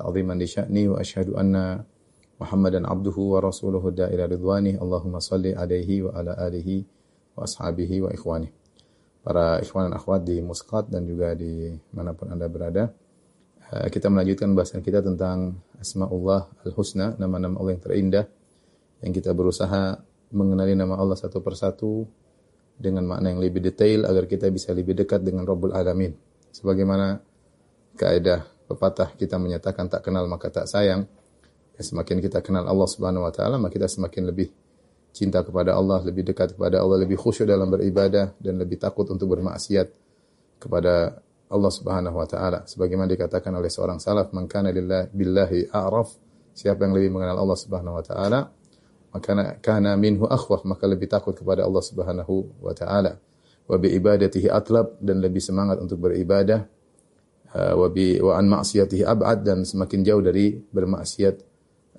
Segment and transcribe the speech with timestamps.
[0.00, 1.84] ta'ziman li sya'ni wa asyhadu anna
[2.40, 6.80] Muhammadan abduhu wa rasuluhu da'ila ridwani Allahumma salli alaihi wa ala alihi
[7.36, 8.48] wa ashabihi wa ikhwani.
[9.20, 12.88] Para ikhwan dan akhwat di Muscat dan juga di mana pun Anda berada.
[13.68, 18.24] eh, Kita melanjutkan bahasan kita tentang Asma'ullah Al-Husna, nama-nama Allah yang terindah
[19.04, 20.00] yang kita berusaha
[20.32, 22.08] mengenali nama Allah satu persatu
[22.80, 26.16] dengan makna yang lebih detail agar kita bisa lebih dekat dengan Rabbul Alamin.
[26.56, 27.20] Sebagaimana
[28.00, 31.10] kaidah pepatah kita menyatakan tak kenal maka tak sayang.
[31.74, 34.52] Ya, semakin kita kenal Allah Subhanahu wa taala, maka kita semakin lebih
[35.10, 39.34] cinta kepada Allah, lebih dekat kepada Allah, lebih khusyuk dalam beribadah dan lebih takut untuk
[39.34, 39.90] bermaksiat
[40.62, 41.18] kepada
[41.50, 42.62] Allah Subhanahu wa taala.
[42.68, 46.14] Sebagaimana dikatakan oleh seorang salaf, "Man kana lillahi billahi a'raf."
[46.54, 48.40] Siapa yang lebih mengenal Allah Subhanahu wa taala,
[49.10, 53.18] maka kana minhu akhwaf maka lebih takut kepada Allah Subhanahu wa taala
[53.66, 56.66] wa bi ibadatihi atlab dan lebih semangat untuk beribadah
[57.50, 61.36] wa bi wa an ma'siyatihi ab'ad dan semakin jauh dari bermaksiat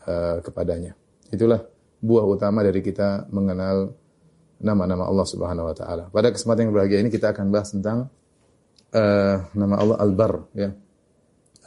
[0.08, 0.96] uh, kepadanya.
[1.28, 1.60] Itulah
[2.00, 3.92] buah utama dari kita mengenal
[4.62, 6.04] nama-nama Allah Subhanahu wa taala.
[6.08, 8.08] Pada kesempatan yang berbahagia ini kita akan bahas tentang
[8.96, 10.72] uh, nama Allah Al-Bar ya.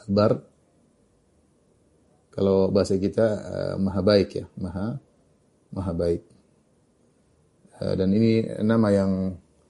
[0.07, 0.31] Al-Bar
[2.35, 4.45] kalau bahasa kita uh, maha baik ya.
[4.57, 4.97] Maha
[5.71, 6.23] maha baik.
[7.77, 9.11] Uh, dan ini nama yang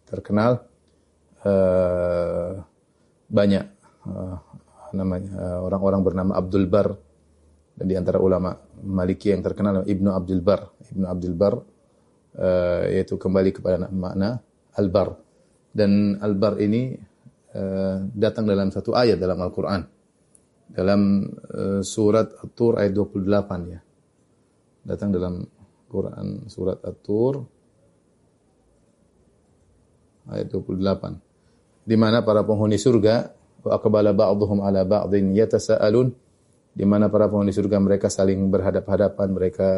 [0.06, 0.64] terkenal
[1.44, 2.62] uh,
[3.26, 3.75] banyak
[4.08, 4.38] uh,
[4.96, 6.88] namanya orang-orang uh, bernama Abdul Bar
[7.76, 10.62] dan di antara ulama Maliki yang terkenal Ibnu Abdul Bar.
[10.96, 14.40] Ibnu Abdul Bar uh, yaitu kembali kepada makna
[14.76, 15.16] Al-Bar.
[15.76, 16.96] Dan Al-Bar ini
[17.56, 19.84] uh, datang dalam satu ayat dalam Al-Qur'an.
[20.66, 23.80] Dalam uh, surat At-Tur ayat 28 ya.
[24.86, 25.44] Datang dalam
[25.92, 27.44] Quran surat At-Tur
[30.30, 33.30] ayat 28 di mana para penghuni surga
[33.66, 36.14] wa aqbala ba'dhum ala ba'dhin yatasaalun
[36.76, 39.70] di mana para penghuni surga mereka saling berhadap-hadapan mereka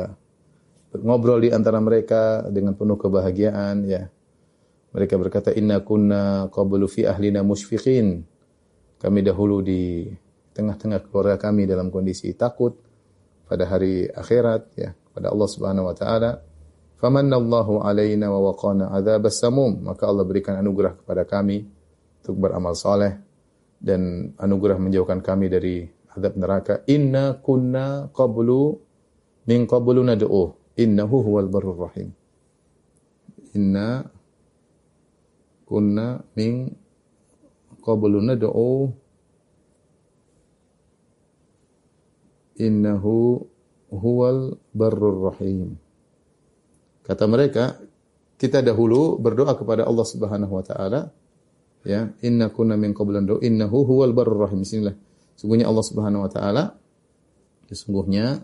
[0.98, 4.12] ngobrol di antara mereka dengan penuh kebahagiaan ya
[4.92, 8.26] mereka berkata inna kunna qablu fi ahlina musyfiqin
[8.98, 10.10] kami dahulu di
[10.58, 12.74] tengah-tengah keluarga kami dalam kondisi takut
[13.46, 16.32] pada hari akhirat ya pada Allah Subhanahu wa taala.
[16.98, 19.86] Famanallahu alaina wa waqana adzabas samum.
[19.86, 21.70] Maka Allah berikan anugerah kepada kami
[22.26, 23.27] untuk beramal saleh
[23.78, 26.82] dan anugerah menjauhkan kami dari azab neraka.
[26.90, 28.78] Inna kunna qablu
[29.46, 30.54] min qablu nad'u.
[30.78, 32.14] Innahu huwal barur rahim.
[33.58, 34.06] Inna
[35.66, 36.74] kunna min
[37.82, 38.94] qablu nad'u.
[42.58, 43.46] Innahu
[43.94, 45.78] huwal barrur rahim.
[47.06, 47.80] Kata mereka,
[48.38, 51.14] kita dahulu berdoa kepada Allah Subhanahu wa taala
[51.88, 54.68] ya, inna kunna min qablan do innahu huwal barrur rahim.
[54.68, 55.00] Bismillah.
[55.40, 56.64] Sungguhnya Allah Subhanahu wa taala
[57.72, 58.44] sesungguhnya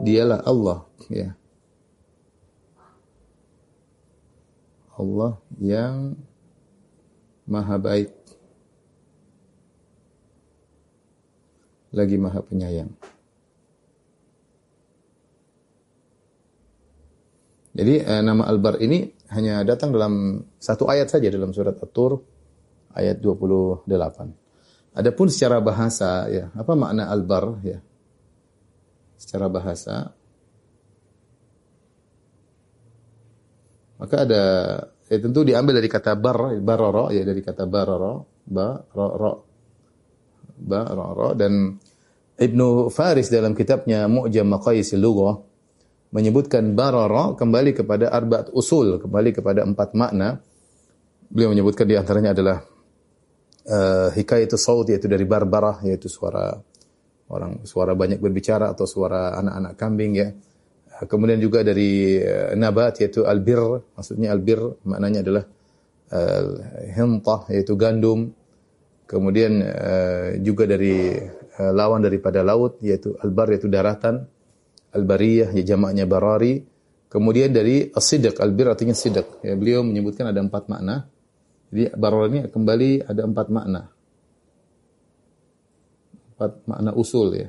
[0.00, 1.36] dialah Allah ya.
[4.98, 6.18] Allah yang
[7.46, 8.10] maha baik
[11.94, 12.90] lagi maha penyayang.
[17.78, 22.18] Jadi eh, nama Al-Bar ini hanya datang dalam satu ayat saja dalam surat At-Tur
[22.98, 23.86] ayat 28.
[24.98, 27.78] Adapun secara bahasa ya, apa makna Al-Bar ya?
[29.14, 30.10] Secara bahasa
[33.98, 34.44] maka ada
[35.10, 38.14] ya tentu diambil dari kata bar barara ya dari kata barara
[38.46, 39.32] ba ro, ro
[40.62, 41.74] ba ra ra dan
[42.38, 45.47] Ibnu Faris dalam kitabnya Mu'jam Maqayisil Lughah
[46.08, 50.40] menyebutkan barara kembali kepada arba'at usul, kembali kepada empat makna.
[51.28, 52.58] Beliau menyebutkan di antaranya adalah
[53.68, 56.56] uh, hikayatu saut yaitu dari barbarah yaitu suara
[57.28, 60.28] orang suara banyak berbicara atau suara anak-anak kambing ya.
[61.04, 63.60] Kemudian juga dari uh, nabat yaitu albir,
[63.92, 64.58] maksudnya albir
[64.88, 65.44] maknanya adalah
[66.16, 68.32] uh, yaitu gandum.
[69.08, 71.16] Kemudian uh, juga dari
[71.60, 74.24] uh, lawan daripada laut yaitu albar yaitu daratan.
[74.94, 76.64] Al-bariyah ya jamaknya barari.
[77.08, 79.40] Kemudian dari as-sidq, albir artinya sidq.
[79.40, 81.08] Ya, beliau menyebutkan ada empat makna.
[81.68, 83.82] Jadi baror ini kembali ada empat makna.
[86.38, 87.48] empat makna usul ya.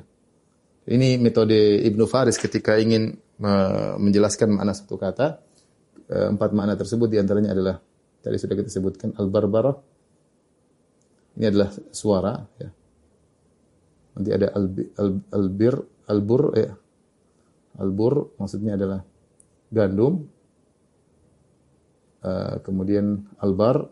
[0.90, 3.14] Ini metode Ibnu Faris ketika ingin
[4.00, 5.38] menjelaskan makna satu kata.
[6.10, 7.78] Eh, empat makna tersebut di antaranya adalah
[8.18, 9.76] tadi sudah kita sebutkan al-barbarah.
[11.38, 12.68] Ini adalah suara ya.
[14.18, 14.50] Nanti ada
[15.30, 15.76] al-bir,
[16.10, 16.74] al-bur ya.
[17.78, 19.04] Al-bur maksudnya adalah
[19.70, 20.26] gandum.
[22.20, 23.88] Uh, kemudian al-bar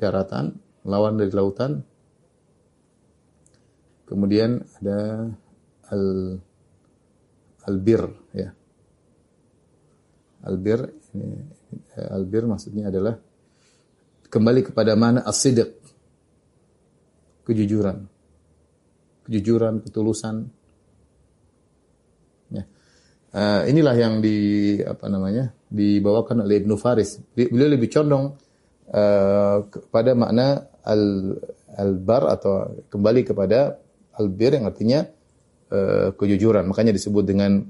[0.00, 1.84] daratan, lawan dari lautan.
[4.08, 5.30] Kemudian ada
[5.92, 6.04] al
[7.68, 8.02] albir
[8.34, 8.50] ya.
[10.42, 11.38] Albir ini
[12.10, 13.14] albir maksudnya adalah
[14.26, 15.70] kembali kepada mana as-sidq.
[17.46, 18.06] Kejujuran.
[19.28, 20.50] Kejujuran, ketulusan.
[23.32, 25.56] Uh, inilah yang di apa namanya?
[25.72, 27.16] dibawakan oleh Ibnu Faris.
[27.32, 28.36] Beliau lebih condong
[28.92, 31.32] uh, kepada makna al
[31.80, 33.80] albar atau kembali kepada
[34.20, 35.00] albir yang artinya
[35.72, 36.68] uh, kejujuran.
[36.68, 37.64] Makanya disebut dengan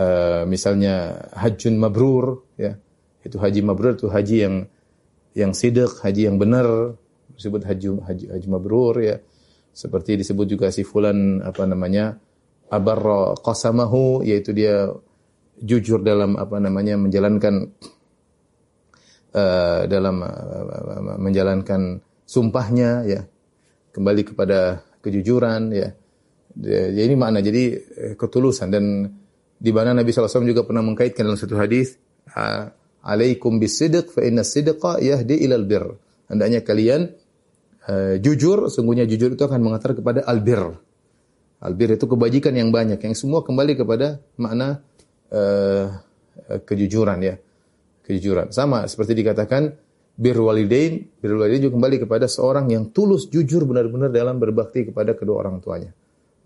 [0.00, 2.72] uh, misalnya hajjun mabrur ya.
[3.20, 4.56] Itu haji mabrur itu haji yang
[5.36, 6.96] yang sidik, haji yang benar,
[7.36, 9.20] disebut haji haji, haji mabrur ya.
[9.76, 12.16] Seperti disebut juga si fulan apa namanya?
[12.70, 13.00] Abar
[13.40, 14.90] qasamahu yaitu dia
[15.60, 17.72] jujur dalam apa namanya menjalankan
[19.32, 23.20] uh, dalam uh, menjalankan sumpahnya ya.
[23.94, 25.88] Kembali kepada kejujuran ya.
[26.60, 27.40] ya ini makna.
[27.40, 28.68] Jadi eh, ketulusan.
[28.68, 29.08] Dan
[29.56, 31.96] di mana Nabi SAW juga pernah mengkaitkan dalam satu hadis
[33.00, 35.96] alaikum bisidq fa inna sidqa yahdi ilal bir.
[36.28, 37.08] Hendaknya kalian
[37.88, 40.76] uh, jujur sungguhnya jujur itu akan mengantar kepada albir
[41.62, 44.84] albir itu kebajikan yang banyak yang semua kembali kepada makna
[45.32, 45.88] uh,
[46.68, 47.34] kejujuran ya
[48.04, 49.74] kejujuran sama seperti dikatakan
[50.16, 55.12] bir walidain, bir walidain juga kembali kepada seorang yang tulus, jujur benar-benar dalam berbakti kepada
[55.12, 55.92] kedua orang tuanya.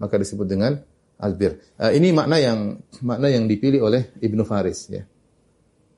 [0.03, 0.75] Maka disebut dengan
[1.23, 1.62] albir.
[1.79, 5.07] Uh, ini makna yang makna yang dipilih oleh Ibnu Faris ya.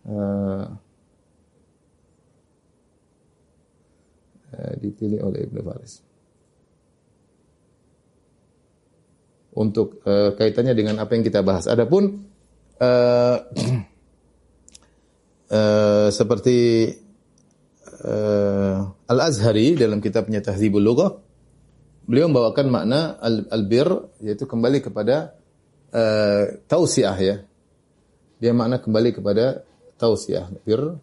[0.04, 0.68] Uh,
[4.76, 6.04] dipilih oleh Ibnu Faris.
[9.52, 11.68] Untuk uh, kaitannya dengan apa yang kita bahas.
[11.68, 12.24] Adapun
[12.80, 13.36] uh,
[15.52, 16.88] uh, seperti
[18.04, 21.12] uh, Al-Azhari dalam kitabnya Tahdzibul Lughah
[22.02, 23.14] beliau membawakan makna
[23.52, 25.36] al-bir yaitu kembali kepada
[25.94, 27.36] uh, tausiah ya.
[28.42, 29.62] Dia makna kembali kepada
[30.00, 30.98] tausiah bir.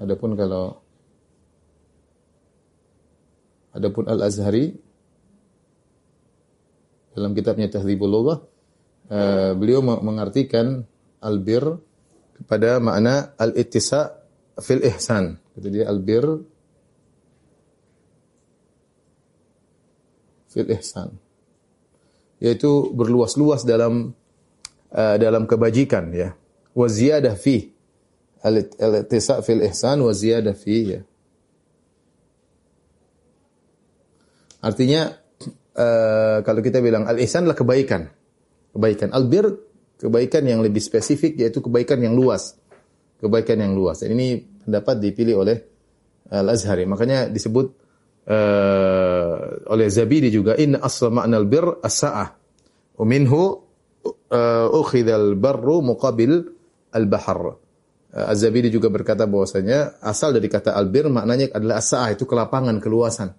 [0.00, 0.80] Adapun kalau
[3.74, 4.78] adapun Al-Azhari
[7.20, 8.40] dalam kitabnya Tahdzibul Lughah
[9.12, 10.88] uh, beliau mengartikan
[11.20, 11.76] al-bir
[12.40, 14.24] kepada makna al-ittisa
[14.56, 15.36] fil ihsan.
[15.36, 16.24] Kata dia albir
[20.48, 21.12] fil ihsan.
[22.40, 24.16] Yaitu berluas-luas dalam
[24.96, 26.32] uh, dalam kebajikan ya.
[26.72, 27.68] Wa ziyadah fi
[28.40, 31.00] al-ittisa fil ihsan wa ziyadah fi ya.
[34.64, 35.19] Artinya
[35.80, 38.12] uh, kalau kita bilang al-ihsan adalah kebaikan.
[38.76, 39.08] Kebaikan.
[39.16, 39.48] Albir
[39.96, 42.60] kebaikan yang lebih spesifik yaitu kebaikan yang luas
[43.20, 44.00] kebaikan yang luas.
[44.00, 45.56] Dan ini pendapat dipilih oleh
[46.32, 46.88] Al-Azhari.
[46.88, 47.66] Makanya disebut
[48.26, 49.36] uh,
[49.68, 52.28] oleh Zabidi juga in asla ma'nal bir as-sa'ah.
[52.96, 53.40] Wa minhu
[54.32, 56.32] uh, ukhidhal barru muqabil
[56.96, 57.40] al-bahr.
[58.10, 63.36] Uh, Az-Zabidi juga berkata bahwasanya asal dari kata albir maknanya adalah as-sa'ah itu kelapangan, keluasan.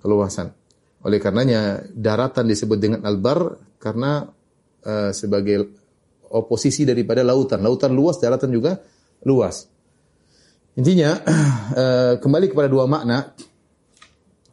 [0.00, 0.59] Keluasan.
[1.00, 4.28] Oleh karenanya daratan disebut dengan al-bar karena
[4.84, 5.72] uh, sebagai
[6.30, 7.64] oposisi daripada lautan.
[7.64, 8.76] Lautan luas, daratan juga
[9.24, 9.66] luas.
[10.76, 13.32] Intinya uh, kembali kepada dua makna.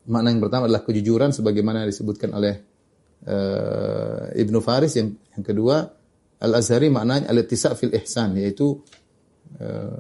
[0.08, 2.56] Makna yang pertama adalah kejujuran sebagaimana disebutkan oleh
[3.28, 5.84] uh, Ibnu Faris yang yang kedua
[6.38, 8.78] Al-Azhari maknanya al-ittisa fil ihsan yaitu
[9.58, 9.98] uh,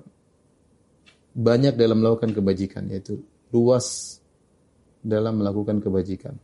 [1.33, 4.16] banyak dalam melakukan kebajikan yaitu luas
[5.07, 6.35] dalam melakukan kebajikan.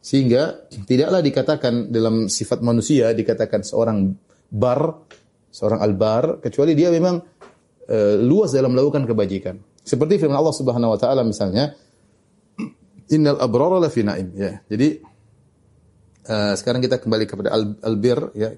[0.00, 4.10] Sehingga tidaklah dikatakan dalam sifat manusia dikatakan seorang
[4.50, 5.06] bar,
[5.48, 7.20] seorang albar kecuali dia memang
[7.86, 9.56] e, luas dalam melakukan kebajikan.
[9.80, 11.72] Seperti firman Allah Subhanahu wa taala misalnya
[13.12, 14.58] innal abrara lafi naim ya.
[14.66, 14.98] Jadi
[16.26, 18.50] e, sekarang kita kembali kepada al albir ya.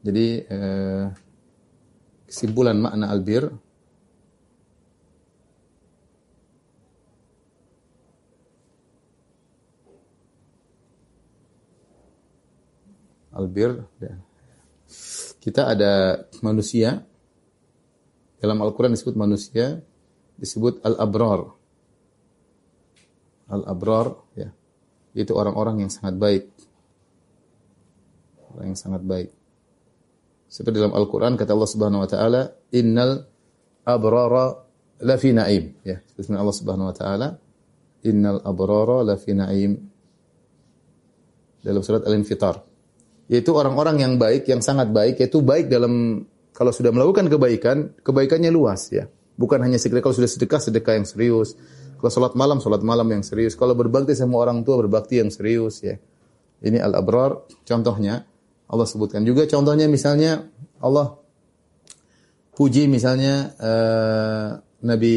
[0.00, 0.58] Jadi e,
[2.24, 3.52] kesimpulan makna albir
[13.38, 13.78] albir.
[15.38, 16.98] Kita ada manusia.
[18.42, 19.78] Dalam Al-Quran disebut manusia.
[20.38, 21.50] disebut al-abrar.
[23.50, 24.54] Al-abrar ya.
[25.18, 26.46] Itu orang-orang yang sangat baik.
[28.54, 29.34] Orang yang sangat baik.
[30.46, 32.42] Seperti dalam Al-Qur'an kata Allah Subhanahu wa taala,
[32.72, 33.26] "Innal
[33.84, 34.64] abrara
[35.04, 37.28] lafi na'im." Ya, seperti Allah Subhanahu wa taala,
[38.08, 39.72] "Innal abrara lafi na'im."
[41.60, 42.67] Dalam surat Al-Infitar.
[43.28, 46.24] Yaitu orang-orang yang baik, yang sangat baik, yaitu baik dalam
[46.56, 49.06] kalau sudah melakukan kebaikan, kebaikannya luas ya.
[49.38, 51.54] Bukan hanya sekedar kalau sudah sedekah, sedekah yang serius.
[52.00, 53.54] Kalau sholat malam, sholat malam yang serius.
[53.54, 55.94] Kalau berbakti sama orang tua, berbakti yang serius ya.
[56.58, 58.26] Ini al-abrar contohnya.
[58.68, 60.44] Allah sebutkan juga contohnya misalnya
[60.84, 61.16] Allah
[62.52, 64.48] puji misalnya uh,
[64.84, 65.16] Nabi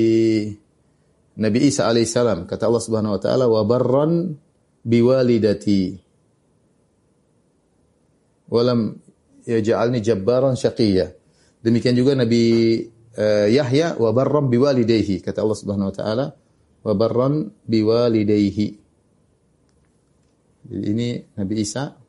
[1.35, 4.39] Nabi Isa alaihissalam kata Allah Subhanahu wa taala wa barran
[4.87, 6.10] biwalidati
[8.51, 8.99] walam
[9.47, 11.15] yaj'alni jabbaran syaqiyya
[11.63, 12.43] demikian juga Nabi
[13.15, 16.25] uh, Yahya wa barran biwalidayhi kata Allah Subhanahu wa taala
[16.83, 18.67] wa barran biwalidayhi
[20.69, 21.07] ini
[21.39, 22.01] Nabi Isa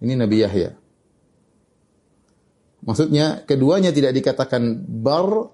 [0.00, 0.70] ini Nabi Yahya.
[2.80, 5.52] Maksudnya keduanya tidak dikatakan bar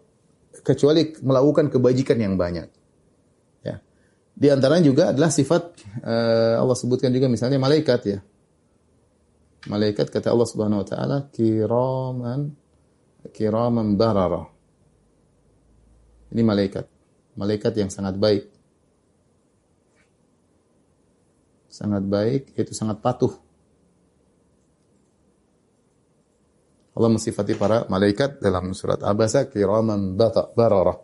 [0.63, 2.71] kecuali melakukan kebajikan yang banyak.
[4.37, 5.63] Di antaranya juga adalah sifat
[6.05, 8.19] uh, Allah sebutkan juga misalnya malaikat ya.
[9.67, 12.53] Malaikat kata Allah Subhanahu wa taala kiraman
[13.33, 14.45] kiraman barara.
[16.37, 16.85] Ini malaikat.
[17.41, 18.45] Malaikat yang sangat baik.
[21.73, 23.33] Sangat baik, yaitu sangat patuh
[26.97, 30.17] Allah mensifati para malaikat dalam surat Abasa kiraman
[30.57, 30.97] bararah.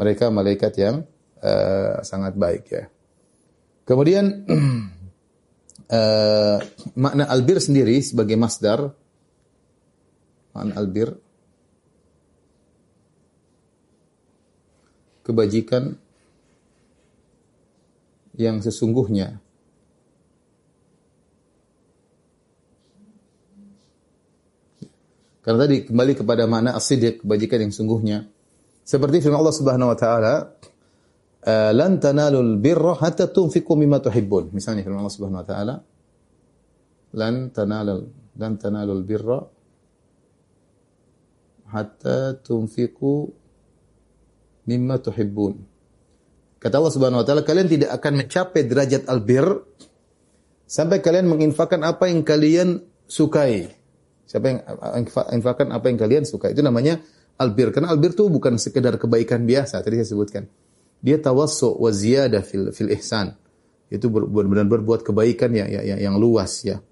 [0.00, 1.04] Mereka malaikat yang
[1.42, 2.84] uh, sangat baik ya.
[3.86, 4.44] Kemudian
[5.90, 6.58] uh,
[7.02, 8.92] makna albir sendiri sebagai masdar
[10.56, 11.12] makna albir
[15.26, 15.98] kebajikan
[18.36, 19.40] yang sesungguhnya
[25.46, 28.26] Karena tadi kembali kepada makna as-sidq, kebajikan yang sungguhnya.
[28.82, 30.42] Seperti firman Allah Subhanahu wa taala, eh,
[31.46, 35.74] "Lan tanalul birra hatta tunfiqu mimma tuhibbun." Misalnya firman Allah Subhanahu wa taala,
[37.14, 38.02] "Lan tanalul
[38.34, 39.38] lan tanalul birra
[41.70, 43.30] hatta tunfiqu
[44.66, 45.54] mimma tuhibbun."
[46.58, 49.46] Kata Allah Subhanahu wa taala, kalian tidak akan mencapai derajat albir
[50.66, 53.70] sampai kalian menginfakkan apa yang kalian sukai.
[54.26, 54.58] Siapa yang
[55.38, 56.50] infakkan apa yang kalian suka.
[56.50, 56.98] Itu namanya
[57.38, 57.70] albir.
[57.70, 59.78] Karena albir itu bukan sekedar kebaikan biasa.
[59.78, 60.50] Tadi saya sebutkan.
[61.04, 63.36] Dia tawassu wa ziyadah fil, fil ihsan.
[63.86, 66.82] Itu benar-benar berbuat kebaikan yang, yang, yang luas ya.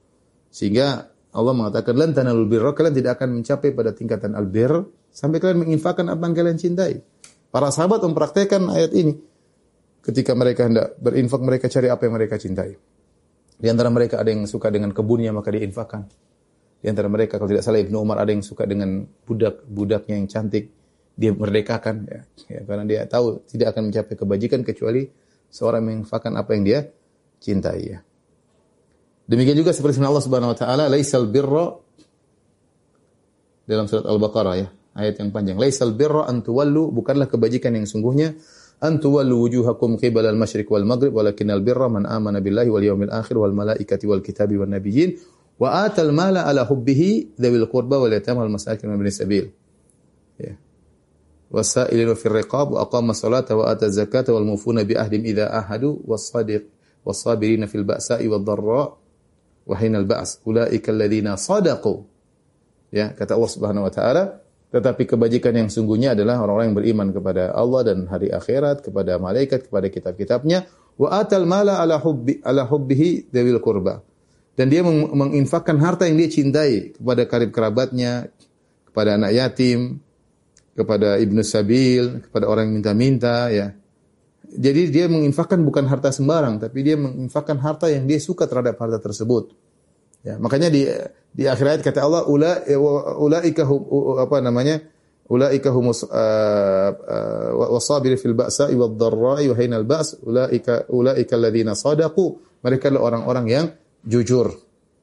[0.54, 4.70] Sehingga Allah mengatakan lan tanalul birra kalian tidak akan mencapai pada tingkatan albir
[5.10, 7.02] sampai kalian menginfakkan apa yang kalian cintai.
[7.50, 9.14] Para sahabat mempraktekkan ayat ini.
[10.04, 12.76] Ketika mereka hendak berinfak mereka cari apa yang mereka cintai.
[13.54, 16.06] Di antara mereka ada yang suka dengan kebunnya maka diinfakkan.
[16.84, 20.70] Di antara mereka kalau tidak salah Ibnu Umar ada yang suka dengan budak-budaknya yang cantik,
[21.14, 25.06] dia merdekakan ya, ya karena dia tahu tidak akan mencapai kebajikan kecuali
[25.46, 26.80] seorang menginfakkan apa yang dia
[27.38, 27.98] cintai ya.
[29.24, 31.72] Demikian juga seperti Allah Subhanahu wa taala, laisal birra
[33.64, 34.68] dalam surat Al-Baqarah ya,
[34.98, 35.56] ayat yang panjang.
[35.56, 38.36] Laisal birra an tuwallu bukanlah kebajikan yang sungguhnya
[38.84, 43.38] an tuwallu wujuhakum qibala al-masyriq wal maghrib walakinnal birra man amana billahi wal yawmil akhir
[43.38, 45.16] wal malaikati wal kitabi wan nabiyyin
[45.56, 49.48] wa atal mala ala hubbihi dzawil qurba wal yatama wal masakin wa sabil.
[51.54, 56.02] Wasailin fil riqab wa aqama salata wa ata zakata wal mufuna bi ahdim idza ahadu
[56.02, 56.66] was sadiq
[57.06, 58.90] was sabirin fil ba'sa'i wad dharra
[59.62, 62.02] wa hinal ba's ulaika alladziina sadaqu.
[62.90, 64.42] Ya, kata Allah Subhanahu wa taala,
[64.74, 69.70] tetapi kebajikan yang sungguhnya adalah orang-orang yang beriman kepada Allah dan hari akhirat, kepada malaikat,
[69.70, 70.66] kepada kitab-kitabnya,
[70.98, 74.02] wa atal mala ala hubbi ala hubbihi dzawil qurba
[74.54, 78.30] dan dia menginfakkan harta yang dia cintai kepada karib kerabatnya,
[78.86, 79.98] kepada anak yatim,
[80.74, 83.70] kepada ibnu sabil, kepada orang yang minta-minta ya.
[84.54, 89.02] Jadi dia menginfakkan bukan harta sembarang, tapi dia menginfakkan harta yang dia suka terhadap harta
[89.02, 89.50] tersebut.
[90.22, 90.86] Ya, makanya di
[91.34, 92.62] di akhir ayat kata Allah ula
[93.18, 93.66] ulaika
[94.20, 94.78] apa namanya?
[95.24, 101.72] Ulaika humus uh, uh, wasabir fil ba'sa'i wad dharra'i wa hinal ba's ulaika ulaika alladziina
[101.72, 102.60] sadaqu.
[102.60, 103.66] Mereka adalah orang-orang yang
[104.04, 104.52] jujur,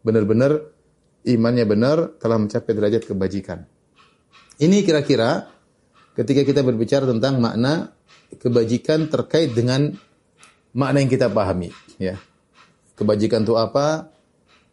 [0.05, 0.61] benar-benar
[1.25, 3.65] imannya benar, telah mencapai derajat kebajikan.
[4.61, 5.49] Ini kira-kira
[6.17, 7.93] ketika kita berbicara tentang makna
[8.39, 9.91] kebajikan terkait dengan
[10.71, 12.15] makna yang kita pahami, ya.
[12.95, 14.11] Kebajikan itu apa?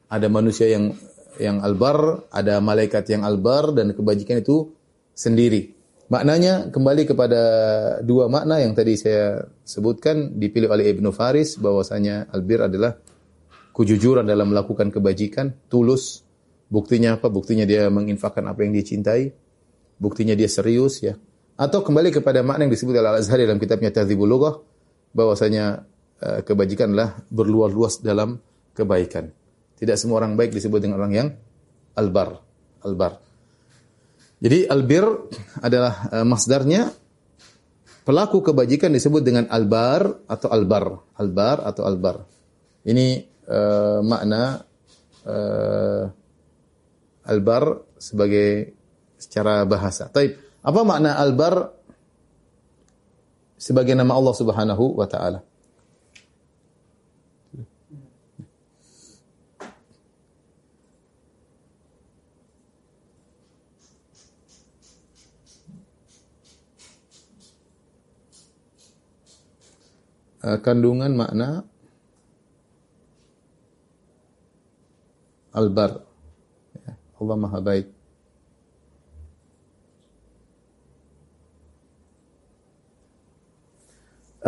[0.08, 0.92] Ada manusia yang
[1.38, 4.74] yang albar, ada malaikat yang albar dan kebajikan itu
[5.14, 5.78] sendiri.
[6.08, 7.42] Maknanya kembali kepada
[8.00, 12.96] dua makna yang tadi saya sebutkan dipilih oleh Ibnu Faris bahwasanya albir adalah
[13.76, 16.24] kejujuran dalam melakukan kebajikan, tulus.
[16.72, 17.28] Buktinya apa?
[17.28, 19.32] Buktinya dia menginfakkan apa yang dia cintai.
[19.98, 21.18] Buktinya dia serius ya.
[21.58, 24.62] Atau kembali kepada makna yang disebut oleh Al-Azhari dalam kitabnya Tadzibul Lughah
[25.10, 25.82] bahwasanya
[26.22, 28.38] uh, kebajikan adalah berluas-luas dalam
[28.78, 29.34] kebaikan.
[29.74, 31.28] Tidak semua orang baik disebut dengan orang yang
[31.98, 32.38] albar.
[32.86, 33.18] Albar.
[34.38, 35.02] Jadi albir
[35.58, 36.94] adalah uh, masdarnya
[38.06, 41.10] pelaku kebajikan disebut dengan albar atau albar.
[41.18, 42.22] Albar atau albar.
[42.86, 43.06] Ini
[43.50, 44.62] uh, makna
[45.26, 46.06] uh,
[47.26, 48.77] albar sebagai
[49.18, 50.06] secara bahasa.
[50.08, 50.38] Taib.
[50.62, 51.74] Apa makna albar
[53.58, 55.42] sebagai nama Allah Subhanahu wa taala?
[70.48, 71.66] uh, kandungan makna
[75.52, 76.06] albar.
[76.72, 77.97] Ya, Allah Maha Baik.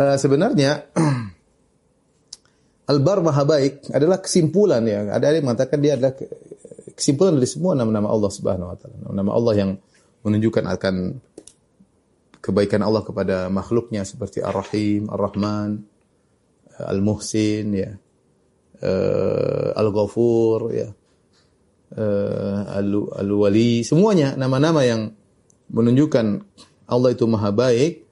[0.01, 0.89] Uh, sebenarnya
[2.89, 5.13] albar Maha Baik adalah kesimpulan ya.
[5.13, 6.17] Ada yang mengatakan dia adalah
[6.97, 8.97] kesimpulan dari semua nama-nama Allah Subhanahu wa taala.
[9.13, 9.71] Nama Allah yang
[10.25, 10.95] menunjukkan akan
[12.41, 15.85] kebaikan Allah kepada makhluknya seperti Ar-Rahim, Ar-Rahman,
[16.81, 17.93] Al-Muhsin, ya,
[18.81, 20.89] uh, Al-Ghafur, ya,
[23.21, 25.13] Al-Wali, semuanya nama-nama yang
[25.69, 26.41] menunjukkan
[26.89, 28.10] Allah itu maha baik,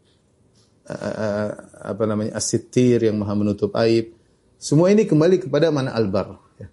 [1.86, 4.18] apa namanya, As-Sittir yang maha menutup aib.
[4.60, 6.36] Semua ini kembali kepada mana Al-Bar.
[6.58, 6.68] Ya.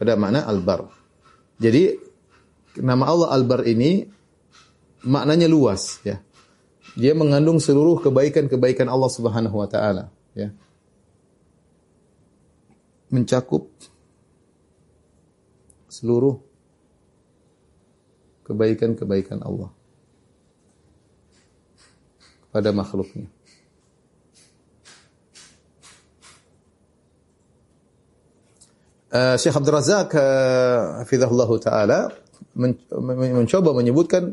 [0.00, 0.88] Pada mana Al-Bar.
[1.60, 1.96] Jadi,
[2.80, 4.08] nama Allah Al-Bar ini
[5.04, 6.00] maknanya luas.
[6.02, 6.18] ya
[6.96, 10.48] dia mengandung seluruh kebaikan-kebaikan Allah Subhanahu wa taala, ya.
[13.12, 13.68] Mencakup
[15.92, 16.40] seluruh
[18.48, 19.70] kebaikan-kebaikan Allah
[22.56, 23.28] pada makhluknya.
[29.12, 32.00] Uh, Syekh Abdul Razak uh, hafizahullah taala
[33.36, 34.32] mencoba menyebutkan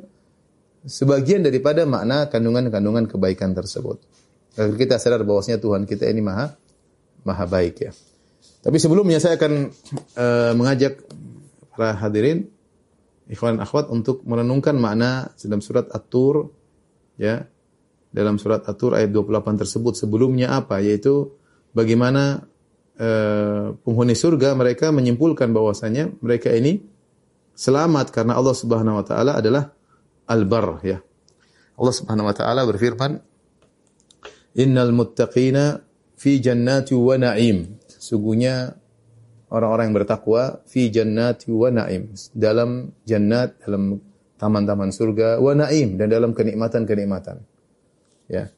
[0.88, 3.99] sebagian daripada makna kandungan-kandungan kebaikan tersebut.
[4.55, 6.55] Agar kita sadar bahwasanya Tuhan kita ini maha
[7.27, 7.91] maha baik ya.
[8.63, 9.71] Tapi sebelumnya saya akan
[10.15, 11.03] uh, mengajak
[11.75, 12.47] para hadirin
[13.27, 16.51] ikhwan akhwat untuk merenungkan makna dalam surat At-Tur
[17.19, 17.47] ya.
[18.13, 21.34] Dalam surat At-Tur ayat 28 tersebut sebelumnya apa yaitu
[21.73, 22.45] bagaimana
[23.02, 26.78] uh, penghuni surga mereka menyimpulkan bahwasanya mereka ini
[27.58, 29.73] selamat karena Allah Subhanahu wa taala adalah
[30.30, 31.02] al-bar ya.
[31.73, 33.17] Allah Subhanahu wa taala berfirman,
[34.62, 35.82] "Innal muttaqina
[36.13, 38.78] fi jannati wa na'im." Sungguhnya
[39.49, 43.97] orang-orang yang bertakwa fi jannati wa na'im, dalam jannat, dalam
[44.38, 47.53] taman-taman surga wa na'im dan dalam kenikmatan-kenikmatan.
[48.27, 48.51] Ya.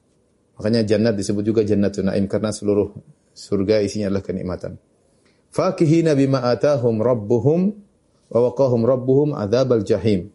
[0.55, 2.95] Makanya jannat disebut juga jannatun na'im karena seluruh
[3.35, 4.79] surga isinya adalah kenikmatan.
[5.51, 7.75] Fakihina bima atahum rabbuhum
[8.31, 10.31] wa waqahum rabbuhum adzabal jahim.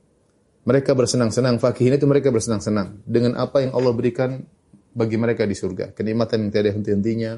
[0.68, 4.44] Mereka bersenang-senang, fakihin itu mereka bersenang-senang dengan apa yang Allah berikan
[4.92, 5.96] bagi mereka di surga.
[5.96, 7.32] Kenikmatan yang tiada henti-hentinya.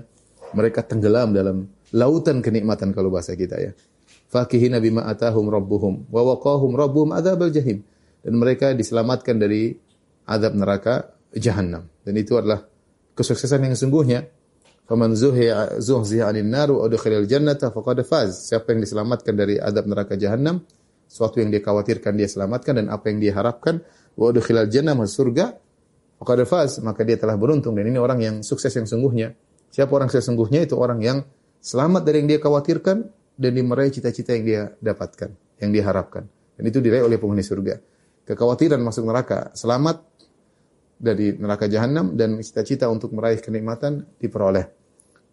[0.52, 1.64] Mereka tenggelam dalam
[1.96, 3.72] lautan kenikmatan kalau bahasa kita ya.
[4.28, 7.80] Fakihina bima atahum rabbuhum wa waqahum rabbuhum adzabal jahim.
[8.20, 9.78] Dan mereka diselamatkan dari
[10.26, 11.88] azab neraka jahanam.
[12.04, 12.64] Dan itu adalah
[13.16, 14.28] kesuksesan yang sesungguhnya.
[14.82, 18.50] Faman zuhziha 'anil nar wa udkhilal jannata faqad faz.
[18.50, 20.60] Siapa yang diselamatkan dari azab neraka jahanam,
[21.06, 22.82] sesuatu yang dia khawatirkan dia selamatkan.
[22.82, 23.80] Dan apa yang dia harapkan
[24.18, 25.56] wa udkhilal jannah masuk surga
[26.20, 26.82] faqad faz.
[26.82, 27.78] Maka dia telah beruntung.
[27.78, 29.32] Dan ini orang yang sukses yang sungguhnya.
[29.72, 30.68] Siapa orang sesungguhnya?
[30.68, 31.24] Itu orang yang
[31.62, 32.96] selamat dari yang dia khawatirkan
[33.38, 36.26] dan dimeraih cita-cita yang dia dapatkan yang dia harapkan.
[36.58, 37.78] Dan itu diraih oleh penghuni surga.
[38.26, 40.11] Kekhawatiran masuk neraka selamat
[41.02, 44.70] dari neraka jahanam dan cita-cita untuk meraih kenikmatan diperoleh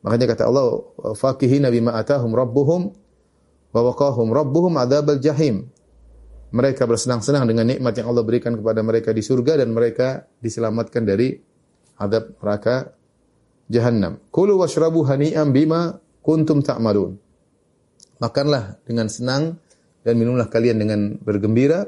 [0.02, 0.82] makanya kata Allah
[1.14, 2.90] fakihina bima atahum rabbuhum
[3.74, 5.70] wa waqahum rabbuhum adzabal jahim.
[6.50, 11.38] Mereka bersenang-senang dengan nikmat yang Allah berikan kepada mereka di surga dan mereka diselamatkan dari
[12.02, 12.90] adab neraka
[13.70, 14.18] jahanam.
[14.34, 17.22] Kulu washrabu hani'an bima kuntum ta'malun.
[18.18, 19.62] Makanlah dengan senang
[20.02, 21.86] dan minumlah kalian dengan bergembira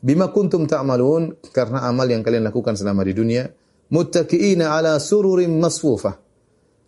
[0.00, 3.44] bima kuntum ta'malun karena amal yang kalian lakukan selama di dunia
[3.92, 6.16] muttaqiina ala sururin masfufah.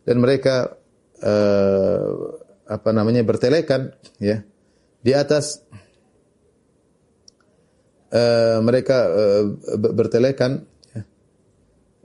[0.03, 0.66] Dan mereka
[1.22, 2.11] uh,
[2.66, 4.42] apa namanya bertelekan ya
[5.03, 5.62] di atas
[8.11, 9.44] uh, mereka uh,
[9.79, 10.66] bertelekan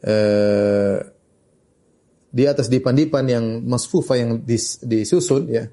[0.05, 0.97] uh,
[2.27, 5.65] di atas dipan-dipan yang masfufa yang dis, disusun ya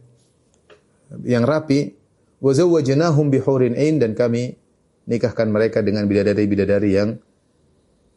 [1.28, 1.92] yang rapi
[2.40, 4.56] wa zawwajnahum bihurin ain dan kami
[5.04, 7.16] nikahkan mereka dengan bidadari-bidadari yang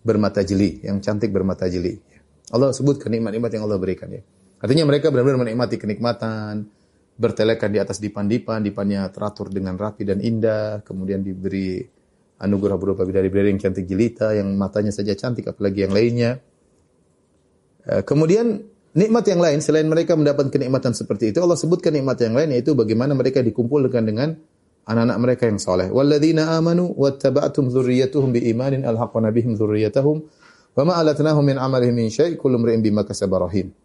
[0.04, 2.00] bermata jeli, yang cantik bermata jeli.
[2.56, 4.24] Allah sebutkan nikmat-nikmat yang Allah berikan ya.
[4.64, 6.66] Artinya mereka benar-benar menikmati kenikmatan,
[7.20, 11.84] bertelekan di atas dipan-dipan, dipannya teratur dengan rapi dan indah, kemudian diberi
[12.40, 16.40] anugerah berupa bidadari-bidadari yang cantik jelita, yang matanya saja cantik, apalagi yang lainnya.
[17.84, 18.64] Eh, kemudian
[18.96, 22.74] nikmat yang lain selain mereka mendapat kenikmatan seperti itu, Allah sebutkan nikmat yang lain yaitu
[22.74, 24.40] bagaimana mereka dikumpulkan dengan
[24.88, 25.92] anak-anak mereka yang soleh.
[25.92, 30.24] Walladzina amanu wattaba'tum dzurriyyatuhum biimanin alhaqna bihim dzurriyyatahum
[30.80, 33.76] wa ma alatnahum min amalihim min syai' kullu imrin bima kasaba rahim.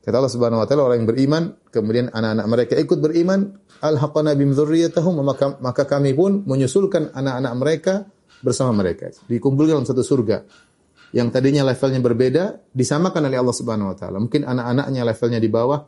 [0.00, 4.56] Kata Allah Subhanahu wa taala orang yang beriman, kemudian anak-anak mereka ikut beriman, alhaqna bihim
[4.56, 7.94] dzurriyyatahum maka, maka kami pun menyusulkan anak-anak mereka
[8.42, 9.12] bersama mereka.
[9.28, 10.42] Dikumpulkan dalam satu surga.
[11.10, 14.16] Yang tadinya levelnya berbeda disamakan oleh Allah Subhanahu wa taala.
[14.18, 15.84] Mungkin anak-anaknya levelnya di bawah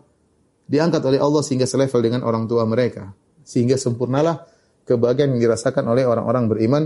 [0.68, 3.10] diangkat oleh Allah sehingga selevel dengan orang tua mereka.
[3.42, 4.51] Sehingga sempurnalah
[4.86, 6.82] kebahagiaan yang dirasakan oleh orang-orang beriman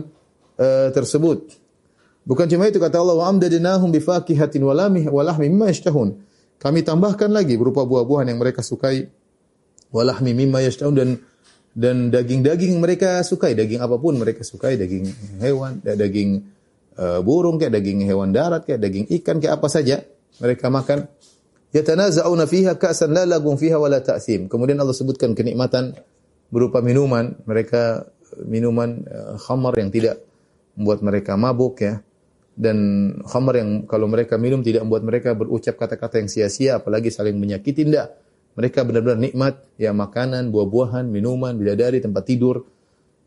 [0.61, 1.53] uh, tersebut.
[2.27, 6.19] Bukan cuma itu kata Allah wa amdadnahum bifaqihatin wa lamih wa lahmi mimma yashtahun.
[6.59, 9.07] Kami tambahkan lagi berupa buah-buahan yang mereka sukai
[9.95, 11.11] wa lahmi mimma yashtahun dan
[11.77, 15.13] dan daging-daging mereka sukai, daging apa pun mereka sukai, daging
[15.45, 16.41] hewan, daging
[16.97, 20.01] uh, burung kayak daging hewan darat kayak daging ikan kayak apa saja
[20.41, 21.05] mereka makan.
[21.77, 24.49] Yatanaza'una fiha ka'san la lagun fiha wa la ta'thim.
[24.49, 25.93] Kemudian Allah sebutkan kenikmatan
[26.51, 28.07] berupa minuman, mereka
[28.45, 30.23] minuman uh, khamar yang tidak
[30.77, 32.03] membuat mereka mabuk ya.
[32.57, 32.79] Dan
[33.29, 37.85] khamar yang kalau mereka minum tidak membuat mereka berucap kata-kata yang sia-sia apalagi saling menyakiti
[37.85, 38.17] tidak.
[38.57, 42.65] Mereka benar-benar nikmat ya makanan, buah-buahan, minuman, bidadari, tempat tidur,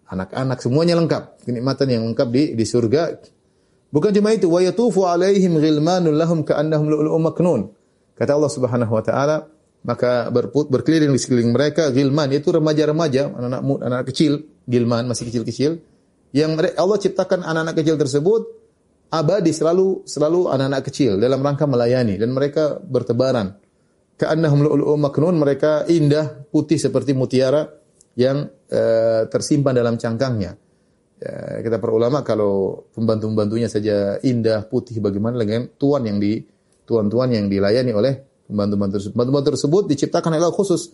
[0.10, 1.46] anak-anak semuanya lengkap.
[1.46, 3.22] Kenikmatan yang lengkap di di surga.
[3.94, 7.62] Bukan cuma itu, wa yatufu alaihim ghilmanun lahum ka'annahum lu'lu'um maknun.
[8.18, 9.46] Kata Allah Subhanahu wa taala,
[9.84, 15.80] maka berput, berkeliling di sekeliling mereka gilman itu remaja-remaja anak-anak anak kecil gilman masih kecil-kecil
[16.36, 18.42] yang Allah ciptakan anak-anak kecil tersebut
[19.10, 23.58] abadi selalu selalu anak-anak kecil dalam rangka melayani dan mereka bertebaran.
[24.20, 27.66] Ka'annahum lu'lu'um maknun mereka indah putih seperti mutiara
[28.20, 30.60] yang uh, tersimpan dalam cangkangnya.
[31.20, 36.40] Ya, kita para ulama kalau pembantu-pembantunya saja indah putih bagaimana dengan tuan yang di
[36.84, 38.14] tuan-tuan yang dilayani oleh
[38.50, 39.14] Pembantu-pembantu tersebut.
[39.14, 40.90] Pembantu tersebut diciptakan oleh Allah khusus.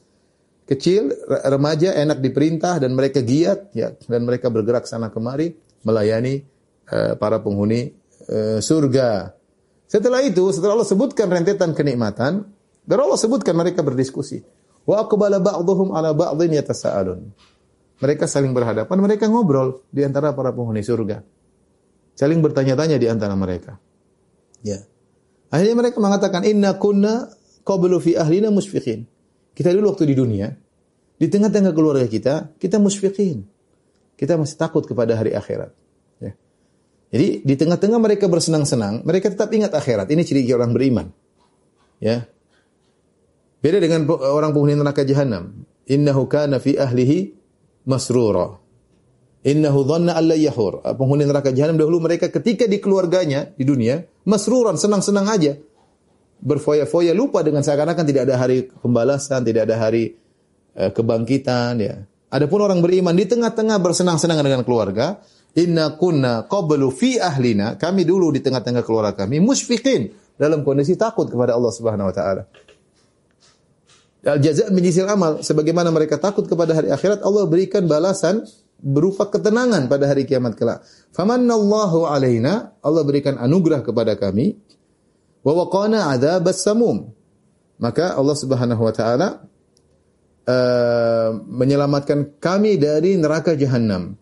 [0.66, 1.14] Kecil,
[1.48, 5.54] remaja, enak diperintah dan mereka giat ya dan mereka bergerak sana kemari
[5.86, 6.42] melayani
[6.92, 7.94] uh, para penghuni
[8.28, 9.32] uh, surga.
[9.86, 12.50] Setelah itu, setelah Allah sebutkan rentetan kenikmatan,
[12.84, 14.42] baru Allah sebutkan mereka berdiskusi.
[14.84, 17.30] Wa aqbala ba'dhum ala ba'dhin yatasaalun.
[18.02, 21.24] Mereka saling berhadapan, mereka ngobrol di antara para penghuni surga.
[22.18, 23.80] Saling bertanya-tanya di antara mereka.
[24.66, 24.84] Ya.
[25.54, 27.32] Akhirnya mereka mengatakan inna kunna
[27.66, 29.10] qablu fi ahlina musfiqin.
[29.58, 30.54] Kita dulu waktu di dunia,
[31.18, 33.44] di tengah-tengah keluarga kita, kita musfiqin.
[34.16, 35.74] Kita masih takut kepada hari akhirat.
[36.22, 36.32] Ya.
[37.12, 40.08] Jadi di tengah-tengah mereka bersenang-senang, mereka tetap ingat akhirat.
[40.08, 41.12] Ini ciri orang beriman.
[42.00, 42.30] Ya.
[43.60, 45.66] Beda dengan orang penghuni neraka jahanam.
[45.90, 47.34] Innahu kana fi ahlihi
[47.90, 48.62] masrura.
[49.46, 50.80] Innahu dhanna alla yahur.
[50.84, 55.58] Penghuni neraka jahanam dahulu mereka ketika di keluarganya di dunia masruran senang-senang aja
[56.42, 60.16] berfoya-foya lupa dengan seakan-akan tidak ada hari pembalasan, tidak ada hari
[60.76, 61.96] uh, kebangkitan ya.
[62.32, 65.24] Adapun orang beriman di tengah-tengah bersenang-senang dengan keluarga,
[65.56, 71.32] inna kunna qablu fi ahlina, kami dulu di tengah-tengah keluarga kami musfiqin dalam kondisi takut
[71.32, 72.44] kepada Allah Subhanahu wa taala.
[74.26, 78.42] Al jaza' min amal, sebagaimana mereka takut kepada hari akhirat, Allah berikan balasan
[78.82, 80.84] berupa ketenangan pada hari kiamat kelak.
[81.14, 84.58] Famanallahu alaina, Allah berikan anugerah kepada kami
[85.46, 87.14] wa waqana adzabas samum.
[87.78, 89.28] Maka Allah Subhanahu wa taala
[90.50, 94.18] uh, menyelamatkan kami dari neraka jahanam.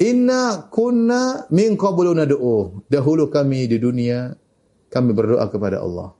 [0.00, 2.88] Inna kunna min qablu nad'u.
[2.88, 4.32] Dahulu kami di dunia
[4.88, 6.16] kami berdoa kepada Allah.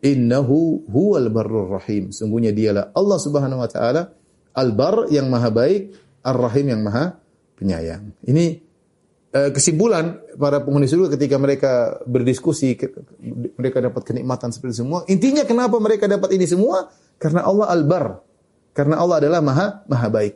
[0.00, 2.14] Innahu huwal barrur rahim.
[2.14, 4.02] Sungguhnya dialah Allah Subhanahu wa taala
[4.56, 5.92] al-bar yang maha baik,
[6.24, 7.20] ar-rahim yang maha
[7.60, 8.16] penyayang.
[8.24, 8.69] Ini
[9.30, 12.74] kesimpulan para penghuni surga ketika mereka berdiskusi
[13.54, 15.06] mereka dapat kenikmatan seperti semua.
[15.06, 16.90] Intinya kenapa mereka dapat ini semua?
[17.14, 18.26] Karena Allah albar.
[18.74, 20.34] Karena Allah adalah maha maha baik.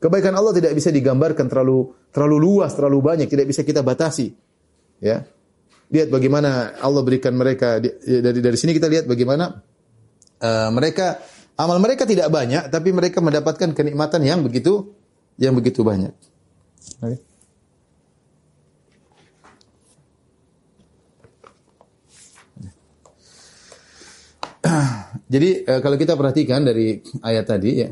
[0.00, 4.32] Kebaikan Allah tidak bisa digambarkan terlalu terlalu luas terlalu banyak tidak bisa kita batasi.
[5.04, 5.28] Ya.
[5.92, 9.60] Lihat bagaimana Allah berikan mereka dari dari sini kita lihat bagaimana
[10.40, 11.20] uh, mereka
[11.60, 14.88] amal mereka tidak banyak tapi mereka mendapatkan kenikmatan yang begitu
[15.36, 16.16] yang begitu banyak.
[17.04, 17.29] Okay.
[25.32, 27.90] Jadi eh, kalau kita perhatikan dari ayat tadi ya,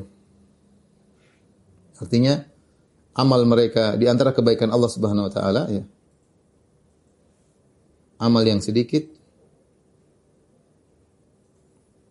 [1.99, 2.39] artinya
[3.19, 5.83] amal mereka di antara kebaikan Allah Subhanahu Wa Taala ya,
[8.23, 9.07] amal yang sedikit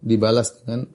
[0.03, 0.87] dibalas dengan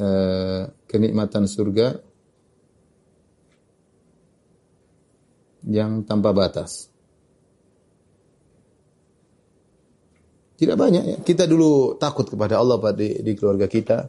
[0.00, 2.00] uh, kenikmatan surga
[5.68, 6.89] yang tanpa batas.
[10.60, 11.16] Tidak banyak ya.
[11.24, 14.04] Kita dulu takut kepada Allah Pak di, di keluarga kita.